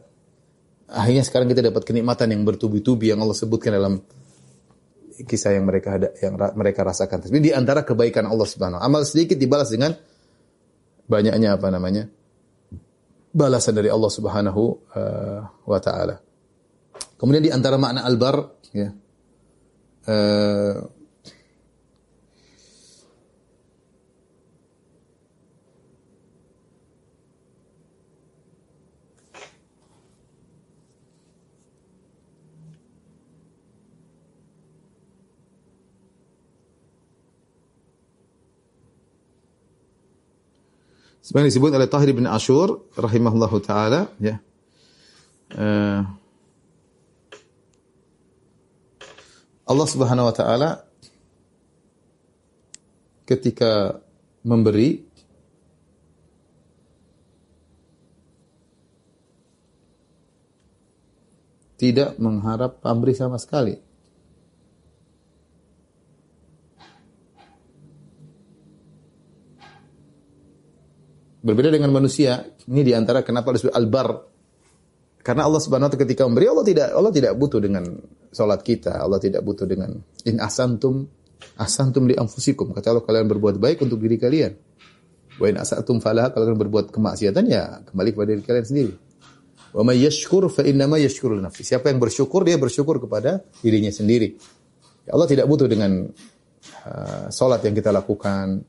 [0.92, 4.04] Akhirnya sekarang kita dapat kenikmatan yang bertubi-tubi yang Allah sebutkan dalam
[5.24, 7.24] kisah yang mereka ada, yang mereka rasakan.
[7.24, 9.96] Tapi di antara kebaikan Allah Subhanahu amal sedikit dibalas dengan
[11.08, 12.04] banyaknya apa namanya?
[13.32, 14.62] balasan dari Allah Subhanahu
[14.92, 16.20] uh, wa taala.
[17.16, 18.92] Kemudian di antara makna albar ya.
[20.02, 21.01] Uh,
[41.22, 44.42] Sebenarnya disebut oleh Tahir bin Ashur rahimahullahu taala ya.
[45.54, 46.02] Uh,
[49.62, 50.82] Allah Subhanahu wa taala
[53.22, 54.02] ketika
[54.42, 55.06] memberi
[61.78, 63.78] tidak mengharap pamrih sama sekali.
[71.42, 74.30] Berbeda dengan manusia, ini di antara kenapa disebut albar.
[75.26, 77.84] Karena Allah Subhanahu wa taala ketika memberi Allah tidak Allah tidak butuh dengan
[78.30, 79.94] salat kita, Allah tidak butuh dengan
[80.26, 81.06] in asantum
[81.58, 82.70] asantum li anfusikum.
[82.70, 84.54] Kata Allah kalian berbuat baik untuk diri kalian.
[85.38, 88.92] Wa in asatum falah kalau kalian berbuat kemaksiatan ya kembali kepada diri kalian sendiri.
[89.74, 91.66] Wa may yashkur fa innama yashkuru nafsi.
[91.66, 94.38] Siapa yang bersyukur dia bersyukur kepada dirinya sendiri.
[95.06, 96.06] Ya Allah tidak butuh dengan
[96.86, 98.62] uh, salat yang kita lakukan,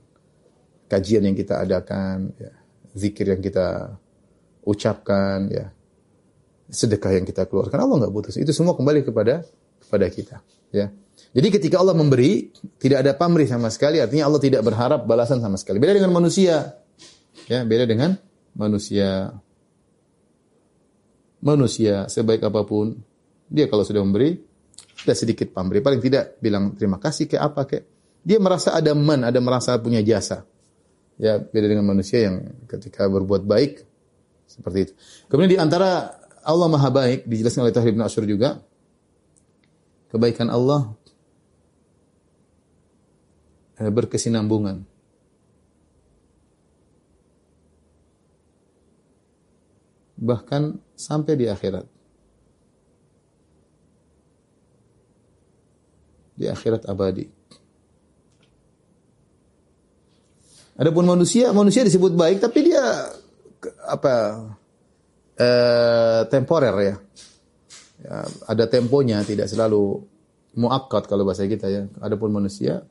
[0.90, 2.63] kajian yang kita adakan, ya
[2.94, 3.98] zikir yang kita
[4.64, 5.74] ucapkan, ya
[6.74, 7.78] sedekah yang kita keluarkan.
[7.78, 8.32] Allah nggak butuh.
[8.34, 9.46] Itu semua kembali kepada
[9.84, 10.38] kepada kita.
[10.74, 10.90] Ya.
[11.34, 12.50] Jadi ketika Allah memberi,
[12.82, 14.02] tidak ada pamrih sama sekali.
[14.02, 15.78] Artinya Allah tidak berharap balasan sama sekali.
[15.78, 16.78] Beda dengan manusia.
[17.46, 18.18] Ya, beda dengan
[18.58, 19.34] manusia.
[21.44, 22.96] Manusia sebaik apa pun,
[23.52, 24.40] dia kalau sudah memberi,
[25.04, 25.84] tidak sedikit pamrih.
[25.84, 27.84] Paling tidak bilang terima kasih ke apa ke.
[28.24, 30.48] Dia merasa ada man, ada merasa punya jasa.
[31.22, 33.86] Ya, beda dengan manusia yang ketika berbuat baik
[34.50, 34.94] seperti itu.
[35.30, 38.60] Kemudian di antara Allah Maha Baik dijelaskan oleh Tahir bin Asyur juga
[40.14, 40.94] kebaikan Allah
[43.82, 44.86] eh, berkesinambungan.
[50.24, 50.64] Bahkan
[50.96, 51.86] sampai di akhirat.
[56.38, 57.28] Di akhirat abadi.
[60.74, 62.82] Adapun manusia, manusia disebut baik tapi dia
[63.86, 64.14] apa
[65.38, 66.96] eh, temporer ya.
[68.02, 68.16] ya.
[68.50, 70.02] Ada temponya, tidak selalu
[70.58, 71.86] muakkad kalau bahasa kita ya.
[72.02, 72.82] Adapun manusia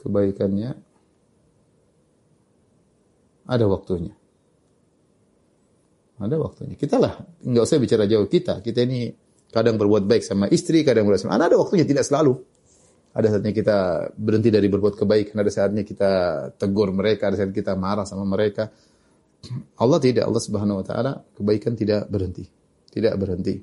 [0.00, 0.78] kebaikannya
[3.50, 4.14] ada waktunya.
[6.20, 6.78] Ada waktunya.
[6.78, 8.62] Kita lah, nggak usah bicara jauh kita.
[8.62, 9.10] Kita ini
[9.50, 11.54] Kadang berbuat baik sama istri, kadang berbuat sama anak.
[11.54, 12.38] Ada waktunya, tidak selalu.
[13.10, 13.76] Ada saatnya kita
[14.14, 16.10] berhenti dari berbuat kebaikan, ada saatnya kita
[16.54, 18.70] tegur mereka, ada saatnya kita marah sama mereka.
[19.82, 22.46] Allah tidak, Allah Subhanahu wa taala kebaikan tidak berhenti.
[22.86, 23.58] Tidak berhenti.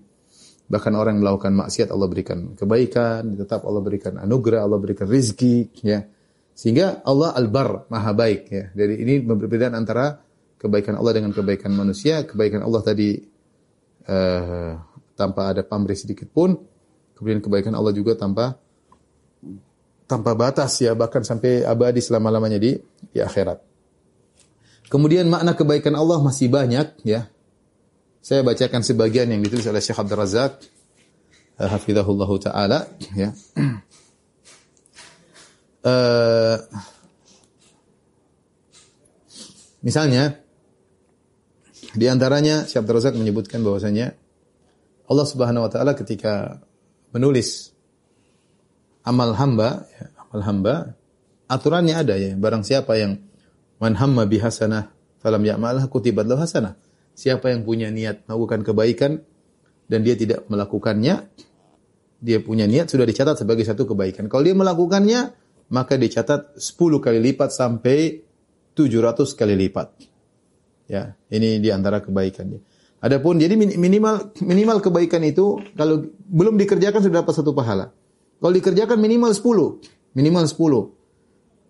[0.68, 5.72] Bahkan orang yang melakukan maksiat Allah berikan kebaikan, tetap Allah berikan anugerah, Allah berikan rizki,
[5.80, 6.04] ya.
[6.52, 8.66] Sehingga Allah Al-Bar, Maha Baik, ya.
[8.76, 10.20] Jadi ini perbedaan antara
[10.60, 12.28] kebaikan Allah dengan kebaikan manusia.
[12.28, 13.16] Kebaikan Allah tadi
[14.12, 14.74] uh,
[15.18, 16.54] tanpa ada pamrih sedikit pun.
[17.18, 18.62] Kemudian kebaikan Allah juga tanpa
[20.08, 22.78] tanpa batas ya bahkan sampai abadi selama-lamanya di
[23.12, 23.60] di akhirat.
[24.88, 27.28] Kemudian makna kebaikan Allah masih banyak ya.
[28.24, 30.64] Saya bacakan sebagian yang ditulis oleh Syekh Abdul Razak
[31.60, 32.80] uh, hafizahullah taala
[33.16, 33.34] ya.
[35.84, 36.58] Uh,
[39.88, 40.40] misalnya
[41.96, 44.16] di antaranya Syekh Abdul Razak menyebutkan bahwasanya
[45.08, 46.60] Allah Subhanahu wa taala ketika
[47.16, 47.72] menulis
[49.08, 50.76] amal hamba, ya, amal hamba,
[51.48, 52.36] aturannya ada ya.
[52.36, 53.24] Barang siapa yang
[53.80, 54.92] man hamma bihasanah
[55.24, 56.76] falam ya'malha kutibat lahu hasanah.
[57.18, 59.12] Siapa yang punya niat melakukan kebaikan
[59.90, 61.26] dan dia tidak melakukannya,
[62.22, 64.30] dia punya niat sudah dicatat sebagai satu kebaikan.
[64.30, 65.34] Kalau dia melakukannya,
[65.74, 68.22] maka dicatat 10 kali lipat sampai
[68.78, 69.88] 700 kali lipat.
[70.88, 72.62] Ya, ini di antara kebaikannya.
[72.98, 77.94] Adapun jadi minimal minimal kebaikan itu kalau belum dikerjakan sudah dapat satu pahala.
[78.38, 80.98] Kalau dikerjakan minimal 10, minimal 10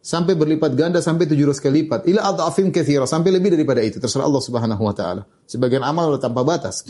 [0.07, 2.07] sampai berlipat ganda sampai 700 kali lipat.
[2.07, 5.27] Ila adhafim katsira sampai lebih daripada itu terserah Allah Subhanahu wa taala.
[5.43, 6.87] Sebagian amal tanpa batas.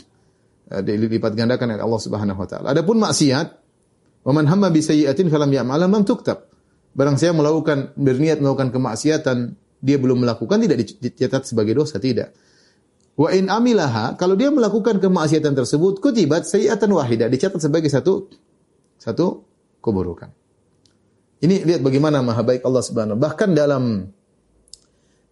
[0.70, 2.66] Eh, dilipat gandakan oleh Allah Subhanahu wa taala.
[2.78, 3.48] Adapun maksiat,
[4.22, 6.46] wa man hamma bi sayyi'atin falam ya'mal lam tuktab.
[6.94, 9.38] Barang saya melakukan berniat melakukan kemaksiatan,
[9.82, 12.34] dia belum melakukan tidak dicatat sebagai dosa, tidak.
[13.18, 18.30] Wa in amilaha, kalau dia melakukan kemaksiatan tersebut, kutibat sayiatan wahida, dicatat sebagai satu
[19.02, 19.42] satu
[19.82, 20.30] keburukan.
[21.42, 23.18] Ini lihat bagaimana maha baik Allah Subhanahu.
[23.18, 24.06] Bahkan dalam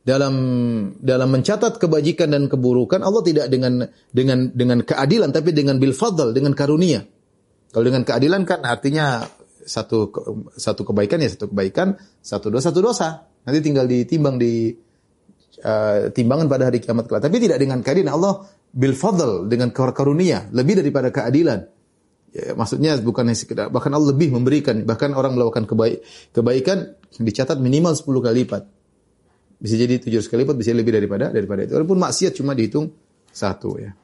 [0.06, 0.36] dalam
[1.02, 6.34] dalam mencatat kebajikan dan keburukan Allah tidak dengan dengan dengan keadilan tapi dengan bil fadl
[6.34, 7.06] dengan karunia.
[7.74, 9.26] Kalau dengan keadilan kan artinya
[9.66, 10.14] satu
[10.54, 13.10] satu kebaikan ya satu kebaikan, satu dosa satu dosa.
[13.46, 14.74] Nanti tinggal ditimbang di
[15.64, 17.24] uh, timbangan pada hari kiamat kelak.
[17.24, 18.44] Tapi tidak dengan keadilan Allah
[18.76, 21.64] bil fadl dengan karunia lebih daripada keadilan.
[22.36, 26.04] Ya, maksudnya bukan sekedar bahkan Allah lebih memberikan bahkan orang melakukan kebaik,
[26.36, 28.64] kebaikan dicatat minimal 10 kali lipat.
[29.56, 31.72] Bisa jadi 700 kali lipat, bisa lebih daripada daripada itu.
[31.80, 32.92] Walaupun maksiat cuma dihitung
[33.32, 33.96] satu ya.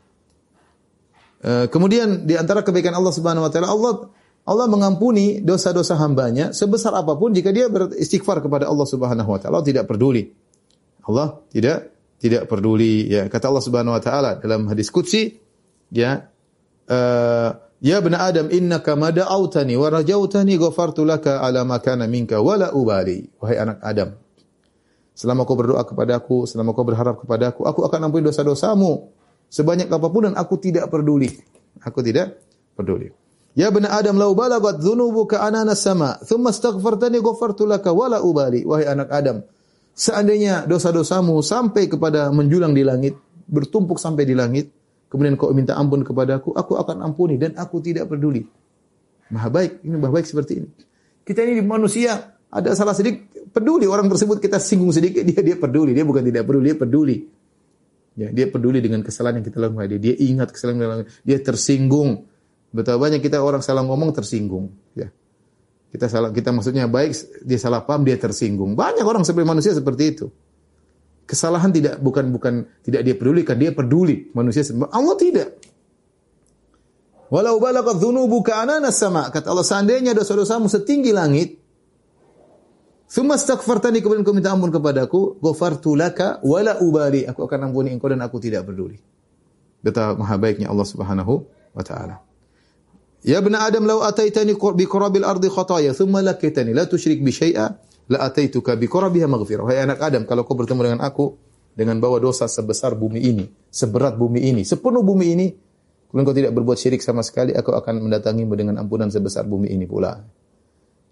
[1.42, 3.94] Uh, kemudian di antara kebaikan Allah Subhanahu wa taala Allah
[4.42, 9.60] Allah mengampuni dosa-dosa hambanya sebesar apa pun jika dia beristighfar kepada Allah Subhanahu wa taala.
[9.60, 10.41] Tidak peduli.
[11.06, 13.26] Allah tidak tidak peduli ya.
[13.26, 15.42] Kata Allah Subhanahu wa taala dalam hadis qudsi
[15.90, 16.30] ya
[16.86, 17.50] uh,
[17.82, 23.26] ya ibn adam innaka mada'autani wa rajautani ghafartu laka ala ma kana minka wala ubali.
[23.42, 24.10] Wahai anak adam
[25.18, 29.12] selama kau berdoa kepadaku selama kau berharap kepadaku aku akan ampuni dosa-dosamu.
[29.52, 31.28] Sebanyak apa pun dan aku tidak peduli.
[31.84, 32.40] Aku tidak
[32.72, 33.12] peduli.
[33.52, 38.64] Ya ibn Adam lau balagat dhunubuka anana sama thumma astaghfartani ghafartu laka wala ubali.
[38.64, 39.44] Wahai anak Adam
[39.92, 43.14] Seandainya dosa-dosamu sampai kepada menjulang di langit,
[43.46, 44.72] bertumpuk sampai di langit,
[45.12, 48.48] kemudian kau minta ampun kepadaku, aku akan ampuni dan aku tidak peduli.
[49.32, 50.70] Maha baik, ini maha baik seperti ini.
[51.22, 55.92] Kita ini manusia, ada salah sedikit, peduli orang tersebut kita singgung sedikit, dia dia peduli,
[55.92, 57.18] dia bukan tidak peduli, dia peduli.
[58.12, 59.88] Ya, dia peduli dengan kesalahan yang kita lakukan.
[59.88, 61.10] Dia, dia ingat kesalahan yang kita lakukan.
[61.24, 62.10] Dia tersinggung.
[62.72, 64.68] Betapa banyak kita orang salah ngomong tersinggung.
[64.96, 65.16] Ya.
[65.92, 68.80] Kita salah, kita maksudnya baik, dia salah paham, dia tersinggung.
[68.80, 70.26] Banyak orang seperti manusia seperti itu.
[71.28, 74.64] Kesalahan tidak bukan bukan tidak dia pedulikan, dia peduli manusia.
[74.92, 75.50] Allah tidak.
[77.32, 79.32] Walau balagat dzunubuka anana sama.
[79.32, 81.62] Kata Allah, seandainya dosa-dosamu setinggi langit,
[83.12, 87.28] Thumma astaghfartani kemudian kau minta ampun kepadaku, ghafartu laka wala ubali.
[87.28, 89.04] Aku akan ampuni engkau dan aku tidak peduli.
[89.84, 91.44] Betapa maha baiknya Allah Subhanahu
[91.76, 92.31] wa taala.
[93.22, 97.70] Ya ibn Adam law ataitani bi qurabil ardi khataya thumma lakitani la tusyrik bi syai'a
[98.10, 99.66] la ataituka bi qurabiha maghfirah.
[99.70, 101.38] Hai anak Adam, kalau kau bertemu dengan aku
[101.78, 105.48] dengan bawa dosa sebesar bumi ini, seberat bumi ini, sepenuh bumi ini,
[106.10, 109.86] kemudian kau tidak berbuat syirik sama sekali, aku akan mendatangimu dengan ampunan sebesar bumi ini
[109.86, 110.18] pula.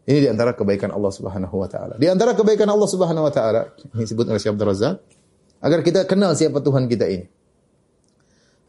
[0.09, 1.93] Ini di antara kebaikan Allah Subhanahu wa taala.
[2.01, 4.73] Di antara kebaikan Allah Subhanahu wa taala, ini disebut oleh Syekh Abdul
[5.59, 7.29] agar kita kenal siapa Tuhan kita ini.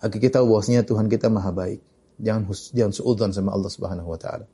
[0.04, 1.80] Agar kita tahu bahwasanya Tuhan kita maha baik.
[2.20, 4.46] Jangan jangan sama Allah Subhanahu wa taala.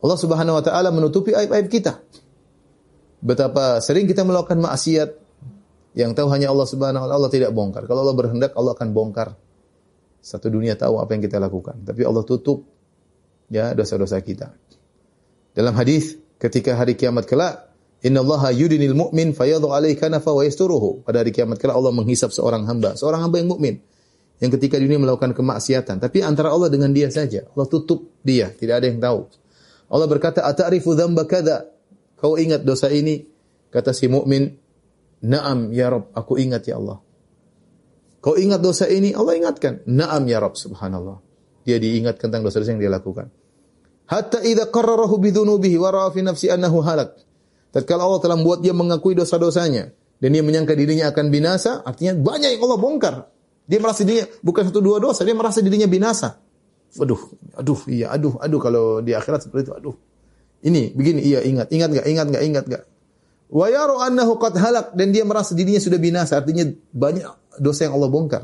[0.00, 2.02] Allah Subhanahu wa taala menutupi aib-aib kita.
[3.20, 5.10] Betapa sering kita melakukan maksiat
[5.94, 7.84] yang tahu hanya Allah Subhanahu wa taala Allah tidak bongkar.
[7.86, 9.36] Kalau Allah berhendak Allah akan bongkar.
[10.20, 12.68] Satu dunia tahu apa yang kita lakukan, tapi Allah tutup
[13.48, 14.52] ya dosa-dosa kita.
[15.56, 17.72] Dalam hadis ketika hari kiamat kelak,
[18.04, 21.08] Inna Allah yudinil mu'min fayadhu alaihi kanafa wa yasturuhu.
[21.08, 23.80] Pada hari kiamat kelak Allah menghisap seorang hamba, seorang hamba yang mukmin
[24.40, 27.44] yang ketika dunia melakukan kemaksiatan, tapi antara Allah dengan dia saja.
[27.52, 29.28] Allah tutup dia, tidak ada yang tahu.
[29.92, 31.68] Allah berkata, "Ata'rifu dzamba kadza?"
[32.16, 33.20] Kau ingat dosa ini?
[33.68, 34.48] Kata si mukmin,
[35.24, 37.04] "Na'am ya Rabb, aku ingat ya Allah."
[38.20, 39.12] Kau ingat dosa ini?
[39.12, 39.84] Allah ingatkan.
[39.84, 41.20] "Na'am ya Rabb, subhanallah."
[41.64, 43.28] Dia diingat tentang dosa-dosa yang dia lakukan.
[44.08, 47.14] Hatta idza qarrarahu bidzunubihi wa ra'a fi nafsi annahu halak.
[47.70, 52.58] Tatkala Allah telah membuat dia mengakui dosa-dosanya dan dia menyangka dirinya akan binasa, artinya banyak
[52.58, 53.14] yang Allah bongkar.
[53.70, 56.42] Dia merasa dirinya bukan satu dua dosa, dia merasa dirinya binasa.
[56.98, 59.94] Aduh, aduh, iya, aduh, aduh kalau di akhirat seperti itu, aduh.
[60.66, 62.82] Ini begini, iya ingat, ingat gak, ingat gak, ingat gak.
[63.46, 67.30] Wa yaru annahu qad halak dan dia merasa dirinya sudah binasa, artinya banyak
[67.62, 68.42] dosa yang Allah bongkar.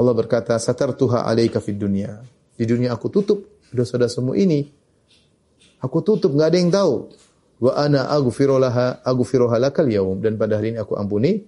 [0.00, 2.24] Allah berkata, "Satartuha 'alaika fid dunya."
[2.56, 4.64] Di dunia aku tutup dosa-dosamu ini.
[5.84, 7.12] Aku tutup, nggak ada yang tahu.
[7.60, 11.44] Wa ana aghfiru laha aghfiruha lakal yaum dan pada hari ini aku ampuni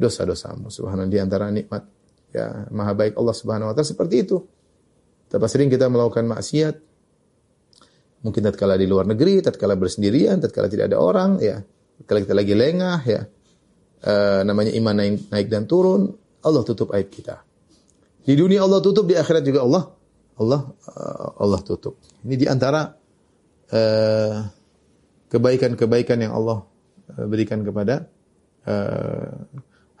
[0.00, 0.72] dosa-dosamu.
[0.72, 1.84] Subhanallah di antara nikmat
[2.32, 4.40] ya maha baik Allah Subhanahu wa taala seperti itu.
[5.28, 6.90] Betapa sering kita melakukan maksiat
[8.20, 11.56] Mungkin tatkala di luar negeri, tatkala bersendirian, tatkala tidak ada orang, ya.
[12.00, 13.20] Tatkala kita lagi lengah, ya.
[14.00, 14.12] E,
[14.44, 16.12] namanya iman naik, naik dan turun,
[16.44, 17.40] Allah tutup aib kita.
[18.20, 19.84] Di dunia Allah tutup, di akhirat juga Allah
[20.40, 22.00] Allah uh, Allah tutup.
[22.24, 22.88] Ini di antara
[23.72, 24.36] uh,
[25.28, 26.64] kebaikan-kebaikan yang Allah
[27.28, 28.08] berikan kepada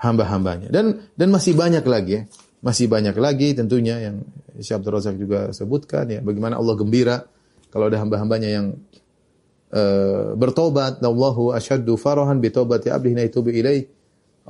[0.00, 0.72] hamba-hambanya.
[0.72, 2.22] Dan dan masih banyak lagi ya.
[2.60, 4.20] Masih banyak lagi tentunya yang
[4.60, 7.16] Syekh Abdul Razak juga sebutkan ya bagaimana Allah gembira
[7.70, 8.66] kalau ada hamba-hambanya yang
[9.72, 13.86] uh, bertobat, Allahu asyaddu farahan taubati abdihi yatubu ilaih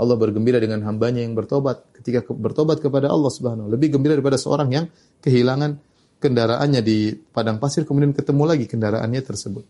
[0.01, 4.73] Allah bergembira dengan hambanya yang bertobat ketika bertobat kepada Allah Subhanahu lebih gembira daripada seorang
[4.73, 4.87] yang
[5.21, 5.77] kehilangan
[6.17, 9.65] kendaraannya di padang pasir kemudian ketemu lagi kendaraannya tersebut.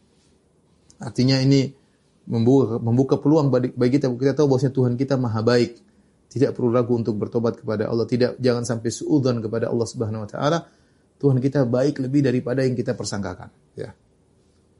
[1.02, 1.66] Artinya ini
[2.30, 5.82] membuka membuka peluang bagi, kita kita tahu bahwasanya Tuhan kita maha baik.
[6.30, 8.06] Tidak perlu ragu untuk bertobat kepada Allah.
[8.06, 10.58] Tidak jangan sampai suudzon kepada Allah Subhanahu wa taala.
[11.18, 13.92] Tuhan kita baik lebih daripada yang kita persangkakan, ya.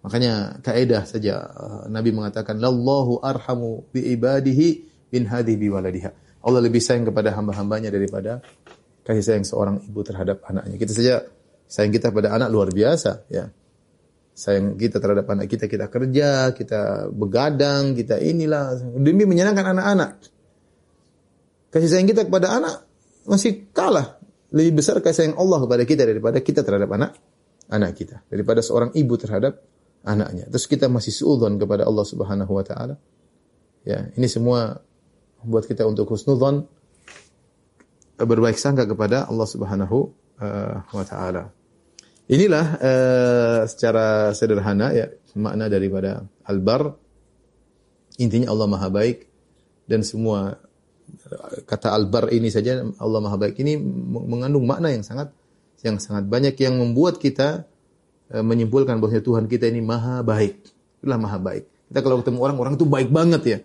[0.00, 4.66] Makanya kaidah saja uh, Nabi mengatakan lallahu arhamu bi ibadihi
[5.12, 6.40] bin hadi bi waladiha.
[6.40, 8.40] Allah lebih sayang kepada hamba-hambanya daripada
[9.04, 10.80] kasih sayang seorang ibu terhadap anaknya.
[10.80, 11.14] Kita saja
[11.68, 13.52] sayang kita pada anak luar biasa, ya.
[14.32, 20.10] Sayang kita terhadap anak kita, kita kerja, kita begadang, kita inilah demi menyenangkan anak-anak.
[21.70, 22.88] Kasih sayang kita kepada anak
[23.28, 24.18] masih kalah
[24.50, 27.14] lebih besar kasih sayang Allah kepada kita daripada kita terhadap anak
[27.70, 29.62] anak kita, daripada seorang ibu terhadap
[30.02, 30.50] anaknya.
[30.50, 32.98] Terus kita masih suudzon kepada Allah Subhanahu wa taala.
[33.86, 34.82] Ya, ini semua
[35.40, 36.68] buat kita untuk husnudzon
[38.20, 39.98] berbaik sangka kepada Allah Subhanahu
[40.42, 41.54] uh, wa taala.
[42.30, 46.94] Inilah uh, secara sederhana ya makna daripada al-bar.
[48.22, 49.26] Intinya Allah Maha baik
[49.90, 50.62] dan semua
[51.66, 53.74] kata al-bar ini saja Allah Maha baik ini
[54.14, 55.34] mengandung makna yang sangat
[55.82, 57.66] yang sangat banyak yang membuat kita
[58.30, 60.54] uh, menyimpulkan bahwa Tuhan kita ini Maha baik.
[61.02, 61.66] Itulah Maha baik.
[61.90, 63.58] Kita kalau ketemu orang orang itu baik banget ya.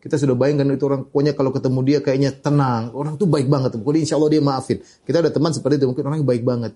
[0.00, 2.88] Kita sudah bayangkan itu orang, pokoknya kalau ketemu dia kayaknya tenang.
[2.96, 3.76] Orang tuh baik banget.
[3.76, 4.80] Pokoknya insya Allah dia maafin.
[4.80, 6.72] Kita ada teman seperti itu, mungkin orang yang baik banget.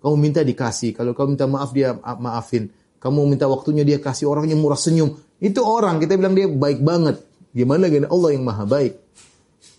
[0.00, 0.92] Kamu minta dikasih.
[0.92, 2.68] Kalau kamu minta maaf dia maafin.
[3.00, 4.28] Kamu minta waktunya dia kasih.
[4.28, 5.16] Orangnya murah senyum.
[5.40, 7.20] Itu orang, kita bilang dia baik banget.
[7.52, 8.94] Gimana lagi Allah yang maha baik.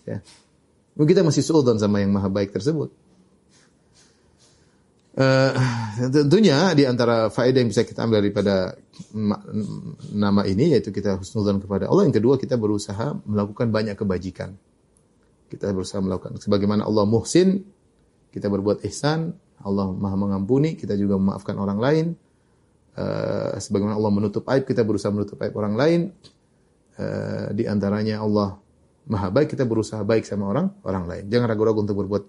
[0.06, 0.18] Ya.
[0.98, 2.90] Kita masih suudon sama yang maha baik tersebut.
[5.18, 5.50] Uh,
[6.14, 8.78] tentunya di antara faedah yang bisa kita ambil daripada
[10.14, 12.06] nama ini yaitu kita husnudzon kepada Allah.
[12.06, 14.54] Yang kedua kita berusaha melakukan banyak kebajikan.
[15.50, 17.66] Kita berusaha melakukan sebagaimana Allah muhsin,
[18.30, 19.34] kita berbuat ihsan,
[19.64, 22.06] Allah Maha mengampuni, kita juga memaafkan orang lain.
[22.98, 26.00] Uh, sebagaimana Allah menutup aib, kita berusaha menutup aib orang lain.
[26.98, 28.58] Uh, di antaranya Allah
[29.08, 31.24] Maha baik, kita berusaha baik sama orang orang lain.
[31.30, 32.24] Jangan ragu-ragu untuk berbuat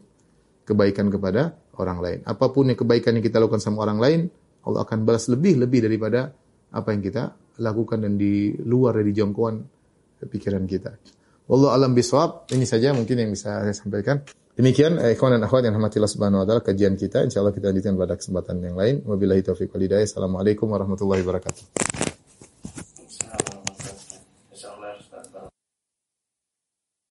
[0.63, 2.19] kebaikan kepada orang lain.
[2.23, 4.19] Apa pun yang kebaikan yang kita lakukan sama orang lain,
[4.63, 6.31] Allah akan balas lebih-lebih daripada
[6.69, 9.59] apa yang kita lakukan dan di luar dari jangkauan
[10.23, 10.95] pikiran kita.
[11.49, 12.47] Wallahu alam bisawab.
[12.53, 14.21] Ini saja mungkin yang bisa saya sampaikan.
[14.59, 17.23] Demikian eh, ikhwan dan akhwat yang rahmatillah subhanahu wa taala kajian kita.
[17.23, 18.99] Insyaallah kita lanjutkan pada kesempatan yang lain.
[19.07, 20.03] Wabillahi taufiq wal hidayah.
[20.03, 22.18] Assalamualaikum warahmatullahi wabarakatuh.